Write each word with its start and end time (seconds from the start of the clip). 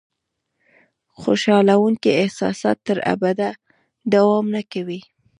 خوشالونکي 1.19 2.11
احساسات 2.23 2.77
تر 2.87 2.97
ابده 3.13 3.49
دوام 4.13 4.45
نه 4.55 4.61
کوي. 4.71 4.99